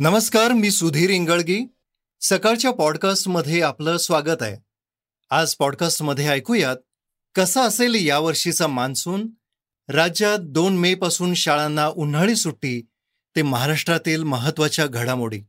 [0.00, 1.66] नमस्कार मी सुधीर इंगळगी.
[2.20, 4.56] सकाळच्या पॉडकास्टमध्ये आपलं स्वागत आहे.
[5.30, 6.76] आज पॉडकास्टमध्ये ऐकूयात
[7.34, 9.30] कसा असेल यावर्षीचा मान्सून?
[9.88, 12.82] राज्यात दोन मे पासून शाळांना उन्हाळी सुट्टी
[13.36, 15.40] ते महाराष्ट्रातील महत्त्वाच्या घडामोडी.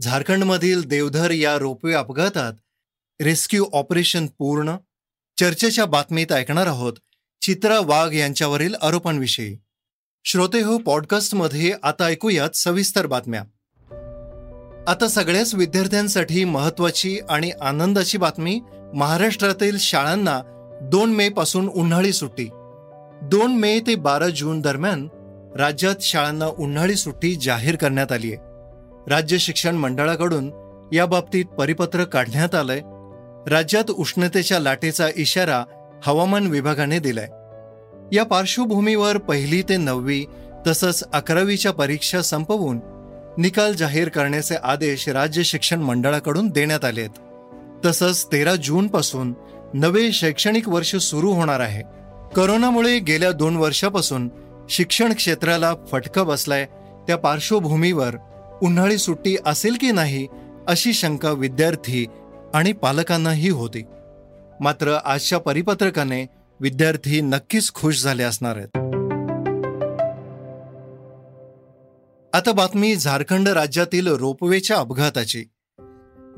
[0.00, 2.52] झारखंडमधील देवधर या रोपवे अपघातात
[3.20, 4.76] रेस्क्यू ऑपरेशन पूर्ण
[5.40, 6.92] चर्चेच्या बातमीत ऐकणार आहोत
[7.40, 9.58] चित्रा वाघ यांच्यावरील आरोपांविषयी.
[10.24, 13.44] श्रोते हो पॉडकास्टमध्ये आता ऐकूयात सविस्तर बातम्या.
[14.88, 18.60] आता सगळ्याच विद्यार्थ्यांसाठी महत्वाची आणि आनंदाची बातमी
[18.94, 20.40] महाराष्ट्रातील शाळांना
[20.82, 22.48] दोन मे पासून उन्हाळी सुट्टी.
[23.22, 25.08] दोन मे ते बारा जून दरम्यान
[25.56, 28.36] राज्यात शाळांना उन्हाळी सुट्टी जाहीर करण्यात आली आहे.
[29.10, 30.50] राज्य शिक्षण मंडळाकडून
[30.92, 32.80] या बाबतीत परिपत्रक काढण्यात आलंय.
[33.50, 35.64] राज्यात उष्णतेच्या लाटेचा इशारा
[36.02, 37.28] हवामान विभागाने दिलाय.
[38.16, 40.24] या पार्श्वभूमीवर पहिली ते नववी
[40.66, 42.78] तसंच अकरावीच्या परीक्षा संपवून
[43.38, 47.18] निकाल जाहीर करण्याचे आदेश राज्य शिक्षण मंडळाकडून देण्यात आले आहेत.
[47.86, 49.34] तसंच तेरा जूनपासून
[49.74, 51.82] नवे शैक्षणिक वर्ष सुरू होणार आहे.
[52.36, 54.30] करोनामुळे गेल्या दोन वर्षापासून
[54.70, 56.64] शिक्षण क्षेत्राला फटका बसलाय.
[57.06, 58.16] त्या पार्श्वभूमीवर
[58.62, 60.26] उन्हाळी सुट्टी असेल की नाही
[60.68, 62.06] अशी शंका विद्यार्थी
[62.54, 63.82] आणि पालकांनाही होती.
[64.60, 66.26] मात्र आजच्या परिपत्रकाने
[66.60, 68.83] विद्यार्थी नक्कीच खुश झाले असणार आहेत.
[72.34, 75.44] आता बातमी झारखंड राज्यातील रोपवेच्या अपघाताची.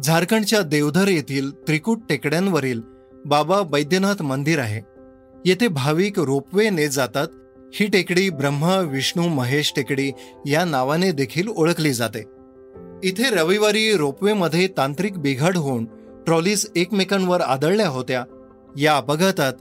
[0.05, 2.80] झारखंडच्या देवधर येथील त्रिकूट टेकड्यांवरील
[3.27, 4.83] बाबा बैद्यनाथ मंदिर आहे.
[5.44, 7.28] येथे भाविक रोपवेने जातात.
[7.74, 10.11] ही टेकडी ब्रह्मा विष्णू महेश टेकडी
[10.47, 12.20] या नावाने देखील ओळखली जाते.
[13.05, 15.84] इथे रविवारी रोपवेमध्ये तांत्रिक बिघाड होऊन
[16.27, 18.24] ट्रॉलीज एकमेकांवर आदळल्या होत्या.
[18.78, 19.52] या अपघातात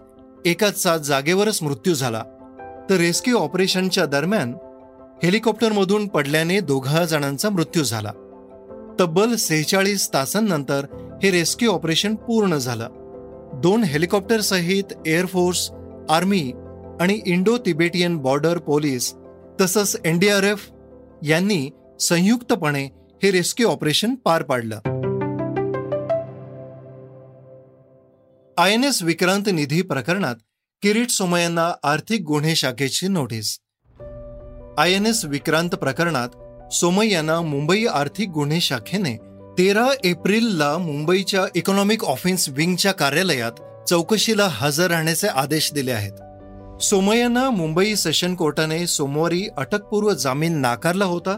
[0.46, 2.24] एकाचा जागेवरच मृत्यू झाला.
[2.90, 4.54] तर रेस्क्यू ऑपरेशनच्या दरम्यान
[5.24, 8.12] हेलिकॉप्टरमधून पडल्याने दोघा जणांचा मृत्यू झाला.
[9.00, 10.86] तब्बल सेहेचाळीस तासांनंतर
[11.24, 12.88] हे रेस्क्यू ऑपरेशन पूर्ण झालं.
[13.64, 15.72] दोन हेलिकॉप्टरसहित एअरफोर्स
[16.10, 16.52] आर्मी
[17.00, 19.14] आणि इंडो तिबेटियन बॉर्डर पोलीस
[19.62, 20.70] तसंच एनडीआरएफ
[21.24, 22.84] यांनी संयुक्तपणे
[23.24, 24.80] हे रेस्क्यू ऑपरेशन पार पाडलं.
[28.58, 30.36] आय एन एस विक्रांत निधी प्रकरणात
[30.82, 33.60] किरीट सोमय्यांना आर्थिक गुन्हे शाखेची notice.
[34.78, 39.18] I N S Vikrant प्रकरणात सोमय्यांना मुंबई आर्थिक गुन्हे शाखेने
[39.58, 43.52] तेरा एप्रिलला मुंबईच्या इकॉनॉमिक ऑफेन्स विंगच्या कार्यालयात
[43.90, 46.12] चौकशीला हजर राहण्याचे आदेश दिले आहेत.
[46.82, 51.38] सोमय्यांना मुंबई सेशन कोर्टाने सोमवारी अटकपूर्व जामीन नाकारला होता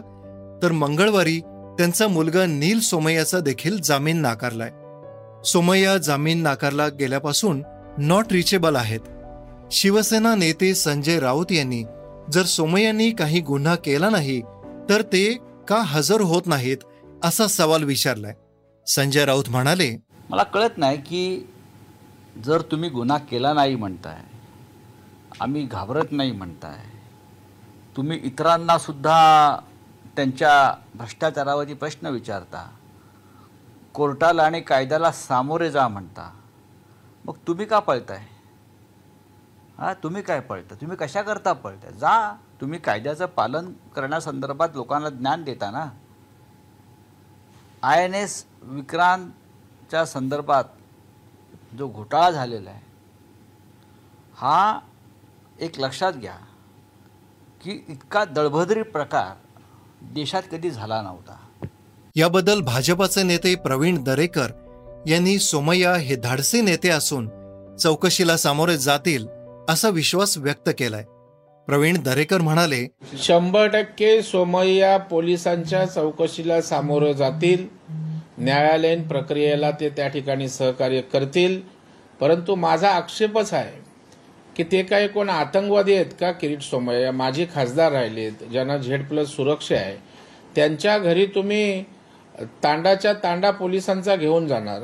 [0.62, 1.40] तर मंगळवारी
[1.78, 4.70] त्यांचा मुलगा नील सोमय्याचा देखील जामीन नाकारलाय.
[5.44, 7.62] सोमय्या जामीन नाकारला गेल्यापासून
[7.98, 9.00] नॉट रिचेबल आहेत.
[9.72, 11.82] शिवसेना नेते संजय राऊत यांनी
[12.32, 14.40] जर सोमय्यांनी काही गुन्हा केला नाही
[14.90, 15.24] तर ते
[15.68, 16.76] का हजर होत नाहीत
[17.24, 18.34] असा सवाल विचारलाय.
[18.86, 19.90] संजय राऊत म्हणाले
[20.30, 21.46] मला कळत नाही की
[22.44, 24.22] जर तुम्ही गुन्हा केला नाही म्हणताय
[25.40, 26.78] आम्ही घाबरत नाही म्हणताय
[27.96, 29.18] तुम्ही इतरांना सुद्धा
[30.16, 32.68] त्यांच्या भ्रष्टाचारावरती प्रश्न विचारता
[33.94, 36.30] कोर्टाला आणि कायद्याला सामोरे जा म्हणता
[37.24, 38.24] मग तुम्ही का पळताय?
[39.78, 40.74] हां तुम्ही काय पळता?
[40.74, 41.90] तुम्ही कशा करता पळता?
[41.90, 45.84] जा तुम्ही कायद्याचं पालन करण्यासंदर्भात लोकांना ज्ञान देता ना.
[47.82, 50.64] आय एन एस विक्रांतच्या संदर्भात
[51.78, 52.80] जो घोटाळा झालेला आहे
[54.36, 54.78] हा
[55.60, 56.36] एक लक्षात घ्या
[57.62, 59.34] की इतका दळभद्री प्रकार
[60.14, 61.36] देशात कधी झाला नव्हता.
[62.16, 64.52] याबद्दल भाजपाचे नेते प्रवीण दरेकर
[65.06, 67.28] यांनी सोमय्या हे धाडसी नेते असून
[67.76, 69.26] चौकशीला सामोरे जातील
[69.68, 71.02] असा विश्वास व्यक्त केलाय.
[71.68, 72.86] प्रवीण दरेकर म्हणाले
[73.18, 77.66] शंभर टक्के सोमय्या पोलिसांच्या चौकशीला सामोरं जातील.
[78.38, 81.60] न्यायालयीन प्रक्रियेला ते त्या ठिकाणी सहकार्य करतील.
[82.20, 83.76] परंतु माझा आक्षेपच आहे
[84.56, 87.12] की ते काही कोण आतंकवादी आहेत का किरीट सोमय्या?
[87.12, 89.96] माझी खासदार राहिलेत ज्यांना झेड प्लस सुरक्षा आहे.
[90.54, 91.82] त्यांच्या घरी तुम्ही
[92.64, 94.82] तांडाच्या तांडा पोलिसांचा घेऊन जाणार.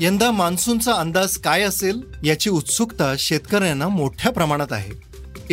[0.00, 4.90] यंदा मान्सूनचा अंदाज काय असेल याची उत्सुकता शेतकऱ्यांना मोठ्या प्रमाणात आहे.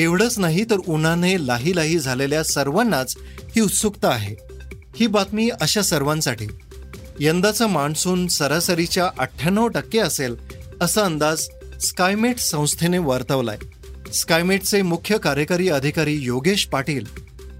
[0.01, 3.15] एवढंच नाही तर उन्हाने लाही लाही झालेल्या सर्वांनाच
[3.55, 4.35] ही उत्सुकता आहे.
[4.95, 6.47] ही बातमी अशा सर्वांसाठी.
[7.19, 10.35] यंदाचा मान्सून सरासरीच्या अठ्ठ्याण्णव टक्के असेल
[10.81, 11.47] असा अंदाज
[11.81, 13.57] स्कायमेट संस्थेने वर्तवलाय.
[14.13, 17.05] स्कायमेटचे मुख्य कार्यकारी अधिकारी योगेश पाटील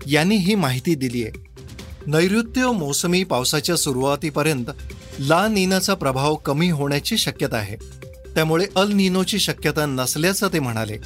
[0.05, 1.47] यांनी ही माहिती दिली आहे
[2.07, 4.65] नैऋत्य मोसमी पावसाच्या सुरुवातीपर्यंत
[5.19, 7.75] ला नीनाचा प्रभाव कमी होण्याची शक्यता आहे.
[8.35, 10.97] त्यामुळे अल निनोची शक्यता नसल्याचं ते म्हणाले.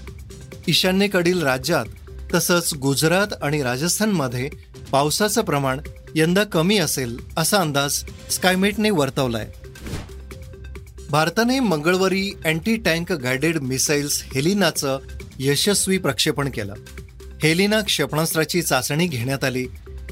[0.68, 1.86] ईशान्येकडील राज्यात
[2.34, 4.50] तसंच गुजरात आणि राजस्थानमध्ये
[4.92, 5.80] पावसाचं प्रमाण
[6.16, 9.52] यंदा कमी असेल असा अंदाज स्कायमेटने वर्तवलाय.
[11.10, 15.00] भारताने मंगळवारी अँटी टँक गायडेड मिसाईल्स हेलिनाचं
[15.40, 16.74] यशस्वी प्रक्षेपण केलं.
[17.44, 19.66] हेलिना क्षेपणास्त्राची चाचणी घेण्यात आली.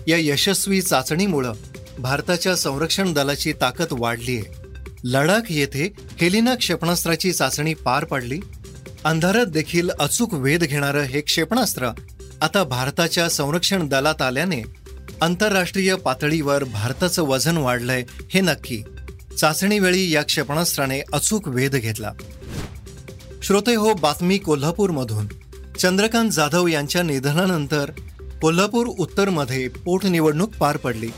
[0.08, 1.54] या यशस्वी चाचणीमुळं
[2.02, 4.70] भारताच्या संरक्षण दलाची ताकद वाढली आहे
[5.04, 8.40] लडाख येथे हेलिना क्षेपणास्त्राची चाचणी पार पडली.
[9.04, 11.90] अंधारात देखील अचूक वेध घेणारं हे क्षेपणास्त्र
[12.42, 14.62] आता भारताच्या संरक्षण दलात आल्याने
[15.22, 18.04] आंतरराष्ट्रीय पातळीवर भारताचं वजन वाढलंय
[18.34, 18.84] हे नक्की.
[19.38, 22.12] चाचणीवेळी या क्षेपणास्त्राने अचूक वेध घेतला.
[23.44, 25.28] श्रोते हो बातमी कोल्हापूरमधून.
[25.80, 27.92] चंद्रकांत जाधव यांच्या निधनानंतर
[28.42, 31.10] कोल्हापूर उत्तरमध्ये पोटनिवडणूक पार पडली.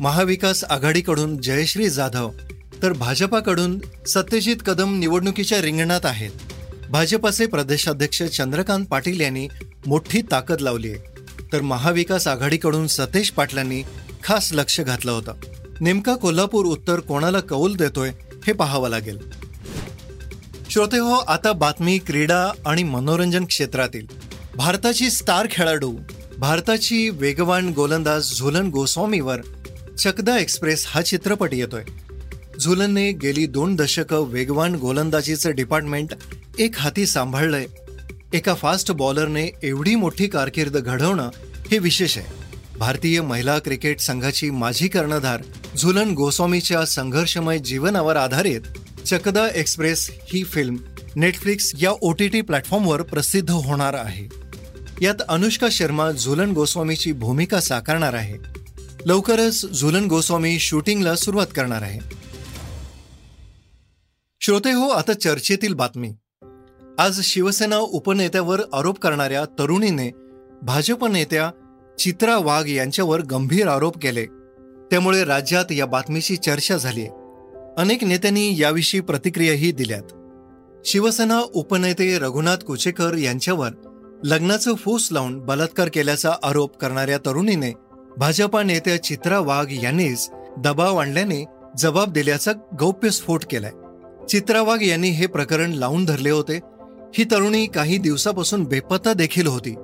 [0.00, 2.30] महाविकास आघाडीकडून जयश्री जाधव
[2.82, 6.30] तर भाजपाकडून सत्यजित कदम निवडणुकीच्या रिंगणात आहेत.
[6.90, 9.48] भाजपाचे प्रदेशाध्यक्ष चंद्रकांत पाटील यांनी
[9.86, 10.98] मोठी ताकद लावली आहे.
[11.52, 13.82] तर महाविकास आघाडीकडून सतेश पाटलांनी
[14.24, 15.32] खास लक्ष घातलं होतं.
[15.80, 18.10] नेमका कोल्हापूर उत्तर कोणाला कौल देतोय
[18.46, 19.18] हे पाहावं लागेल.
[20.70, 24.06] श्रोते हो आता बातमी क्रीडा आणि मनोरंजन क्षेत्रातील.
[24.56, 25.94] भारताची स्टार खेळाडू
[26.38, 29.40] भारताची वेगवान गोलंदाज झुलन गोस्वामीवर
[30.00, 31.82] चकदा एक्सप्रेस हा चित्रपट येतोय.
[32.60, 36.12] झुलनने गेली दोन दशकं वेगवान गोलंदाजीचं डिपार्टमेंट
[36.58, 37.66] एक हाती सांभाळलंय.
[38.32, 41.30] एका फास्ट बॉलरने एवढी मोठी कारकीर्द घडवणं
[41.70, 42.26] हे विशेष आहे.
[42.78, 45.42] भारतीय महिला क्रिकेट संघाची माजी कर्णधार
[45.76, 48.60] झुलन गोस्वामीच्या संघर्षमय जीवनावर आधारित
[49.06, 50.76] चकदा एक्सप्रेस ही फिल्म
[51.16, 54.28] नेटफ्लिक्स या ओ टी टी प्लॅटफॉर्मवर प्रसिद्ध होणार आहे.
[55.00, 58.59] यात अनुष्का शर्मा झुलन गोस्वामीची भूमिका साकारणार आहे.
[59.06, 62.00] लवकरच झुलन गोस्वामी शूटिंगला सुरुवात करणार आहे.
[64.40, 66.12] श्रोते हो आता चर्चेतील बातमी.
[66.98, 70.10] आज शिवसेना उपनेत्यावर आरोप करणाऱ्या तरुणीने
[70.62, 71.50] भाजप नेत्या
[71.98, 74.26] चित्रा वाघ यांच्यावर गंभीर आरोप केले.
[74.90, 77.06] त्यामुळे राज्यात या बातमीची चर्चा झाली
[77.76, 80.02] अनेक नेत्यांनी याविषयी प्रतिक्रियाही दिल्यात.
[80.84, 83.70] शिवसेना उपनेते रघुनाथ कुचेकर यांच्यावर
[84.24, 87.72] लग्नाचं फूस लावून बलात्कार केल्याचा आरोप करणाऱ्या तरुणीने
[88.18, 91.44] भाजपा नेत्या चित्रा वाघ यांनीच दबाव आणल्याने
[91.78, 93.70] जबाब दिल्याचा गौप्यस्फोट केलाय.
[94.26, 96.60] चित्रा वाघ यांनी हे प्रकरण लावून धरले होते.
[97.18, 99.74] ही तरुणी काही दिवसापासून बेपत्ता देखील होती.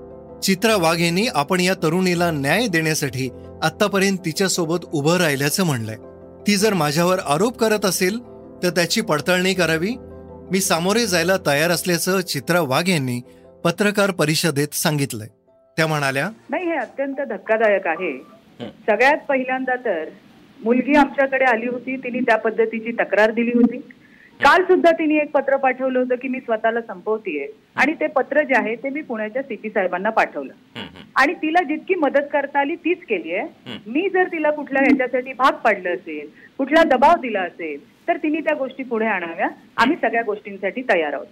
[0.43, 3.31] चित्रा वाघ यांनी आपण या तरुणीला न्याय देण्यासाठी
[3.63, 5.97] आतापर्यंत तिच्यासोबत उभं राहिल्याचं म्हणलंय.
[6.47, 8.19] ती जर माझ्यावर आरोप करत असेल
[8.63, 9.91] तर त्याची पडताळणी करावी.
[10.51, 13.21] मी सामोरे जायला तयार असल्याचं चित्रा वाघ यांनी
[13.65, 15.29] पत्रकार परिषदेत सांगितलंय.
[15.77, 18.13] त्या म्हणाल्या नाही हे अत्यंत धक्कादायक आहे.
[18.61, 20.09] सगळ्यात पहिल्यांदा तर
[20.61, 23.79] मुलगी आमच्याकडे आली होती तिने त्या पद्धतीची तक्रार दिली होती.
[24.41, 27.47] काल सुद्धा तिने एक पत्र पाठवलं होतं की मी स्वतःला संपवतीये.
[27.77, 30.53] आणि ते पत्र जे आहे ते मी पुण्याच्या सीपी साहेबांना पाठवलं.
[31.17, 33.79] आणि तिला जितकी मदत करता आली तीच केली आहे.
[33.87, 36.29] मी जर तिला कुठल्या ह्याच्यासाठी भाग पाडलं असेल
[36.59, 39.49] कुठला दबाव दिला असेल तर तिने त्या गोष्टी पुढे आणाव्या.
[39.77, 41.27] आम्ही सगळ्या गोष्टींसाठी तयार आहोत.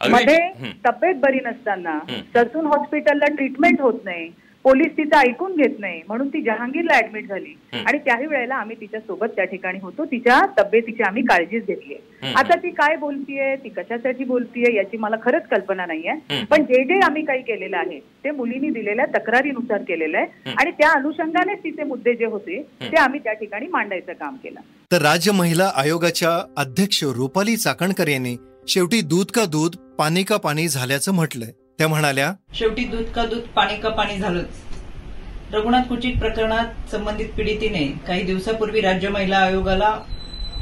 [0.00, 0.38] मध्ये
[0.86, 1.98] तब्येत बरी नसताना
[2.34, 4.28] ससून हॉस्पिटलला ट्रीटमेंट होत नाही
[4.64, 7.54] पोलीस तिचं ऐकून घेत नाही म्हणून ती जहांगीरला ऍडमिट झाली.
[7.86, 11.94] आणि त्याही वेळेला आम्ही तिच्या सोबत त्या ठिकाणी होतो तिच्या तब्येतीची आम्ही काळजीच घेतली
[12.34, 16.44] आता ती काय बोलतीये ती कशासाठी बोलतीये याची मला खरंच कल्पना नाहीये.
[16.44, 20.52] पण जे जे आम्ही काही केलेलं आहे ते मुलींनी दिलेल्या तक्रारीनुसार केलेलं आहे.
[20.58, 24.60] आणि त्या अनुषंगानेच तिचे मुद्दे जे होते ते आम्ही त्या ठिकाणी मांडायचं काम केलं.
[24.90, 28.36] तर राज्य महिला आयोगाच्या अध्यक्ष रुपाली चाकणकर यांनी
[28.68, 31.50] शेवटी दूध का दूध पाणी का पाणी झाल्याचं म्हटलंय.
[31.78, 35.54] त्या म्हणाल्या शेवटी दूध का दूध पाणी का पाणी झालंच.
[35.54, 39.90] रघुनाथ कुचित प्रकरणात संबंधित पीडितीने काही दिवसापूर्वी राज्य महिला आयोगाला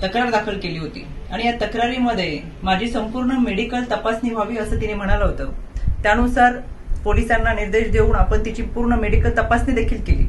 [0.03, 1.05] तक्रार दाखल केली होती.
[1.33, 5.51] आणि या तक्रारीमध्ये माझी संपूर्ण मेडिकल तपासणी व्हावी असं तिने म्हणालं होतं.
[6.03, 6.57] त्यानुसार
[7.05, 10.27] पोलिसांना निर्देश देऊन आपण तिची पूर्ण मेडिकल तपासणी देखील केली.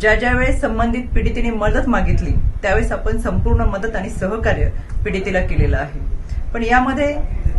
[0.00, 2.30] ज्या ज्या वेळेस संबंधित पीडितीने मदत मागितली
[2.62, 4.70] त्यावेळेस आपण संपूर्ण मदत आणि सहकार्य
[5.04, 6.00] पीडितीला केलेलं आहे.
[6.54, 7.14] पण यामध्ये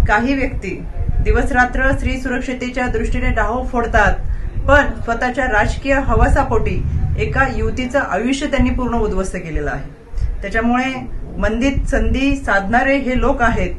[0.07, 0.79] काही व्यक्ती
[1.23, 4.13] दिवसरात्र स्त्री सुरक्षतेच्या दृष्टीने डाहो फोडतात
[4.67, 6.81] पण स्वतःच्या राजकीय हवासापोटी
[7.19, 9.89] एका युवतीचं आयुष्य त्यांनी पूर्ण उद्ध्वस्त केलेलं आहे.
[10.41, 10.93] त्याच्यामुळे
[11.37, 13.73] मंदित संधी साधणारे हे लोक आहेत.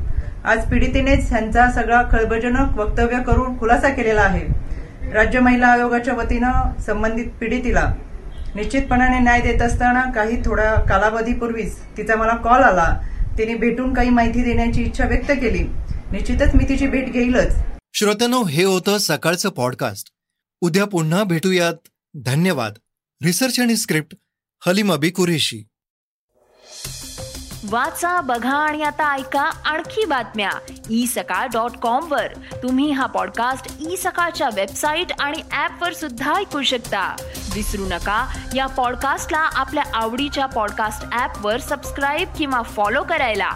[0.45, 4.47] आज पीडितेनेच त्यांचा सगळा खळबळजनक वक्तव्य करून खुलासा केलेला आहे.
[5.14, 7.93] राज्य महिला आयोगाच्या वतीनं संबंधित पीडितीला
[8.55, 12.95] निश्चितपणाने न्याय देत असताना काही थोड्या कालावधीपूर्वीच तिचा मला कॉल आला.
[13.38, 15.64] तिने भेटून काही माहिती देण्याची इच्छा व्यक्त केली.
[16.12, 17.54] निश्चितच मी तिची भेट घेईलच.
[17.95, 20.09] श्रोत्यानो हे होतं सकाळचं पॉडकास्ट
[20.61, 21.75] उद्या पुन्हा भेटूयात.
[22.14, 22.73] धन्यवाद.
[23.25, 24.16] रिसर्च आणि स्क्रिप्ट
[24.66, 25.62] हलीम अबी कुरेशी.
[27.64, 30.50] वाचा बघा आणि आता ऐका आणखी बातम्या.
[30.90, 32.26] ई सकाळ डॉट कॉम वर.
[32.62, 37.16] तुम्ही हा पॉडकास्ट ई सकाळच्या वेबसाईट आणि ऍप वर सुद्धा ऐकू शकता.
[37.54, 43.50] विसरू नका या पॉडकास्टला आपल्या आवडीच्या पॉडकास्ट ऍप वर सबस्क्राईब किंवा फॉलो करायला.